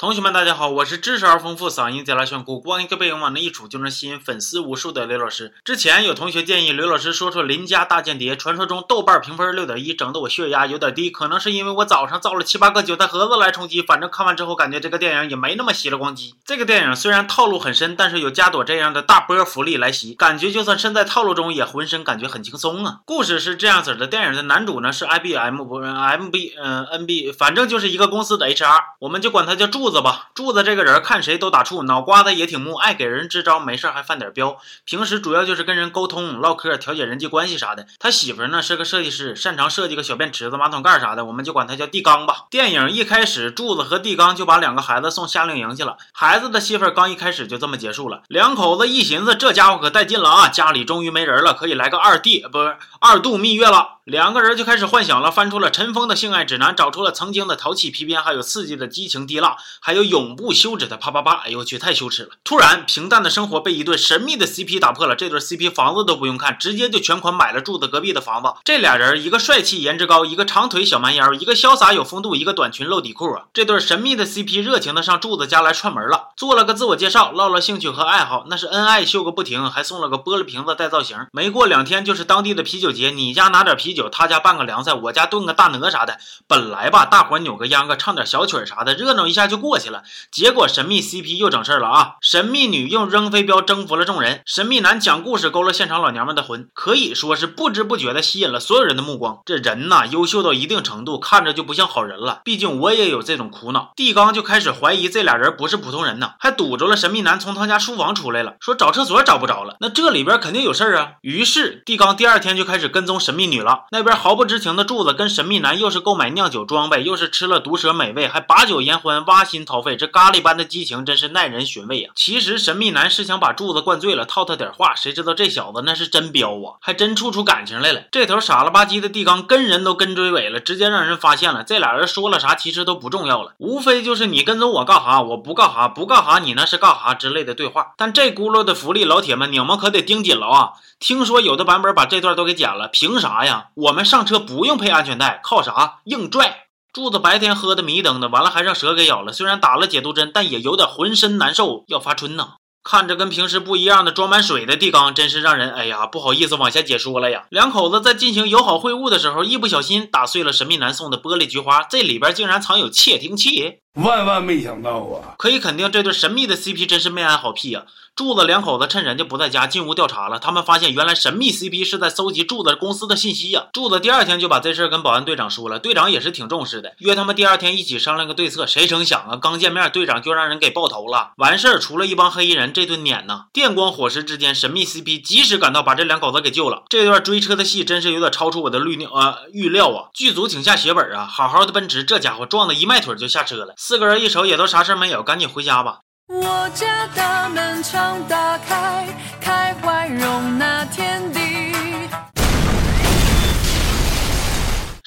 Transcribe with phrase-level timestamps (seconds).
[0.00, 5.52] 同学们，大家好，我是知识而丰富、嗓音贼拉炫酷、光一个背影往那一杵就能吸引粉丝无数的刘老师。
[5.64, 13.82] 之前有同学建议刘老师说说《邻家大间谍》，传说中豆瓣评分六点一，整得我血压有点低，可能是因为我早上造了七八个韭菜盒子来充饥。
[13.82, 16.32] 反正看完之后感觉这个电影也没那么稀了咣叽。
[16.44, 23.00] 这个电影虽然套路很深，但是有加朵这样的大波福利来袭，感觉就算身在套路中也浑身感觉很轻松啊。
[23.04, 30.62] 故事是这样子的，电影的男主呢是 IBM 不 MB 嗯 NB，反正就是一个公司的 HR，我们就管他叫柱柱子吧，柱子。
[30.62, 34.58] 这个人看谁都打怵，脑瓜子也挺木，爱给人支招，没事还犯点彪。
[34.84, 37.86] 平时主要就是跟人沟通、唠嗑、调解人际关系啥的。
[37.98, 42.44] 他媳妇呢是个设计师，擅长设计个小便池子、马桶盖啥的，我们就管他叫地刚吧。
[42.50, 45.96] 电影一开始，柱子和地刚就把两个孩子送夏令营去了。
[46.12, 48.24] 孩子的戏份刚一开始就这么结束了。
[48.28, 50.48] 两口子一寻思，这家伙可带劲了啊！
[50.48, 53.97] 家里终于没人了，可以来个二弟，不是二度蜜月了。
[54.08, 61.32] 两个人就开始幻想了，翻出了尘封的性爱指南，找出了曾经的淘气皮鞭，还有刺激的激情滴蜡，还有永不休止的啪啪啪。
[61.44, 62.30] 哎呦我去，太羞耻了！
[62.42, 65.14] 突然，平淡的生活被一对神秘的 CP 打破了。
[65.14, 68.48] 这对 CP 房子都不用看，直接就全款买了住在隔壁的房子。
[68.64, 73.44] 这俩人，一个帅气颜值高，一个长腿小蛮腰，一个潇洒有风度，一个短裙露底裤啊！
[73.52, 81.18] 这对神秘的 CP 热情的上柱子家来串门了，做了个自我介绍，唠了兴趣和爱好，那是恩爱秀个不停，还送了个玻璃瓶子带造型。
[81.30, 84.78] 没过两天就是当地的啤酒节，你家拿点啤酒，有他家办个凉。
[84.82, 90.04] 菜我家炖个大鹅啥的，本来吧，大伙扭个秧歌，唱点小曲啥的，热闹一下就过去了。
[90.30, 92.14] 结果神秘 CP 又整事了啊！
[92.20, 99.40] 神秘女用扔飞镖征服了众人，神秘男讲故事勾了现场老娘们的魂，可以说是不知不觉的吸引了所有人的目光。
[99.44, 102.42] 这人呐，优秀到一定程度，看着就不像好人了。
[102.44, 103.92] 毕竟我也有这种苦恼。
[103.96, 111.14] 地刚就开始怀疑这俩人不是普通人呢，还堵住了神秘男从他家书房出来了，说找厕所找不着了，那这里边肯定有事儿啊。
[111.22, 114.78] 于是地刚第二天就开始跟踪神秘女了，那边毫不知情。
[114.78, 122.12] 的柱子跟神秘男又是购买酿酒装备，又是吃了毒蛇美味，还把酒言欢，挖心掏肺，这咖喱般的激情真是耐人寻味啊！
[122.14, 128.02] 其实神秘男是想把柱子灌醉了，套他点话，谁知道这小子那是真彪啊，还真处出感情来了。
[128.12, 131.64] 这头傻了吧唧的地刚跟人都跟追尾了，直接让人发现了。
[131.64, 137.94] 这俩人说了啥，其实都不重要了，无非就是你跟踪我干哈，我不干哈，不干哈，你那是干哈之类的对话。
[137.96, 140.72] 但这轱辘的福利，老铁们你们可得盯紧了啊！
[141.00, 143.68] 听说有的版本把这段都给剪了，凭啥呀？
[143.78, 144.64] 我们上车不。
[144.64, 146.00] 用配安全带，靠啥？
[146.04, 146.64] 硬拽！
[146.92, 149.32] 柱子白天喝的迷瞪的，完了还让蛇给咬了。
[149.32, 152.54] 虽然打了解毒针，但也有点浑身难受，要发春呢。
[152.82, 157.44] 看着跟平时不一样的装满水的地缸，真是让人哎呀不好意思往下解说了呀。
[157.50, 163.78] 两口子在进行友好会晤的时候，一不小心打碎了神秘男送的玻璃菊花，这里边竟然藏有窃听器。
[163.98, 165.34] 万万没想到啊！
[165.36, 167.82] 可以肯定，这对神秘的 CP 真是没安好屁呀。
[168.14, 173.66] 柱子两口子趁人家不在家进屋调查了，他们发现原来神秘 CP 是在搜集柱子公司的信息呀。
[173.72, 178.66] 柱子第二天就把这事儿跟保安队长说了，队长也是挺重视的，约他们第二天一起商量个对策。
[178.66, 186.82] 谁成想啊，刚见面队长就让人给爆头了，完事儿除了一帮黑衣人，这顿撵呐，电光火石之间，神秘 CP 及时赶到，把这两口子给救了。
[186.88, 190.10] 这段追车的戏真是有点超出我的预料啊预料啊！
[190.12, 193.74] 剧组请下血本啊，好好的奔驰，这家伙撞的一迈腿就下车了。
[193.88, 196.00] 四个人一瞅也都啥事没有，赶紧回家吧。
[196.26, 198.47] 我家大门常打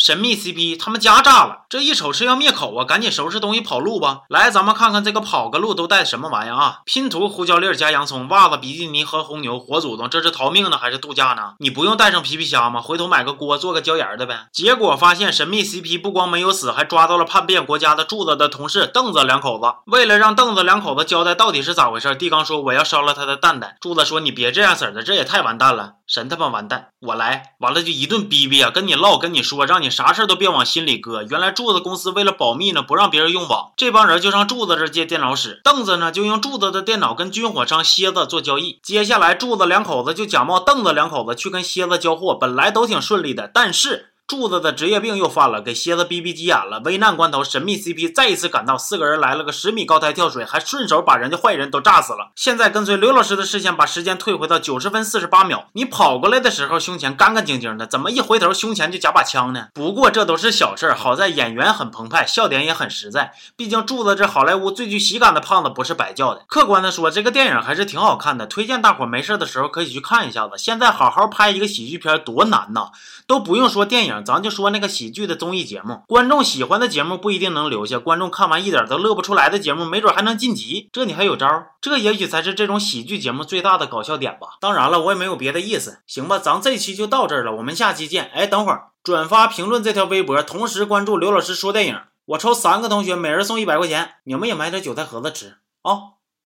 [0.00, 1.66] 神秘 CP，他们家炸了！
[1.68, 4.20] 这一瞅是要灭口啊，赶紧收拾东西跑路吧。
[4.30, 6.78] 来，咱们看看这个跑个路都带什么玩意儿啊？
[6.86, 9.58] 拼图、胡椒粒加洋葱、袜子、比基尼和红牛。
[9.60, 11.52] 火祖宗，这是逃命呢还是度假呢？
[11.58, 12.80] 你不用带上皮皮虾吗？
[12.80, 14.46] 回头买个锅做个椒盐的呗。
[14.54, 19.66] 结果发现神秘 CP 不光没有死，还抓到了叛变国家的柱子的同事凳子两口子。
[19.84, 23.76] 为了让凳子两口子交代到底是咋回事，地刚说我要烧了他的蛋蛋。
[23.82, 25.96] 柱子说你别这样式的，这也太完蛋了。
[26.06, 26.88] 神他妈完蛋！
[27.00, 31.22] 我来，完了就一顿逼逼啊，跟你唠，跟你说，让你啥事都别往心里搁。
[31.24, 38.80] 原来柱子公司为了保密呢，不让别人用网，这帮人就上柱子这借电脑使，凳子呢就用柱子的电脑跟军火商蝎子做交易。
[38.82, 44.09] 接下来柱子两口子就假冒凳子两口子去跟蝎子交货，本来都挺顺利的，但是。
[44.30, 46.80] 柱子的职业病又犯了，给蝎子逼逼急眼了。
[46.84, 52.30] 危难关头，神秘 CP 再一次赶到，四个人来了个十米高台跳水，还顺手把人家坏人都炸死了。
[52.36, 55.66] 现在跟随刘老师的视线，把时间退回到九十分四十八秒。
[55.72, 59.66] 你跑过来的时候，胸前干干净净的，怎么一回头，胸前就夹把枪呢？
[59.74, 63.32] 不过这都是小事儿，好在演员很澎湃，笑点也很实在。
[63.56, 66.44] 毕竟柱子这好莱坞最具喜感的胖子不是白叫的。
[66.46, 70.52] 客观的说，这个电影还是挺好看的，推荐大伙没事的时候可以去看一下子。
[70.56, 72.90] 现在好好拍一个喜剧片多难呐，
[73.26, 74.70] 都不用说电影，咱就说。
[74.70, 80.88] 那个喜剧的综艺节目，观众喜欢的节目不一定能留下，观众看完一点都乐不出来的节目，没准还能晋级。
[80.92, 81.48] 这你还有招？
[81.80, 84.50] 这也许才是这种喜剧节目最大的搞笑点吧。
[84.60, 85.98] 当然了，我也没有别的意思。
[86.06, 88.30] 行吧，咱这期就到这儿了，我们下期见。
[88.32, 91.98] 哎，等会儿转发评论这条微博，同时关注刘老师说电影。
[92.26, 96.19] 我抽三个同学，每人送一百块钱，你们也买点韭菜盒子吃啊。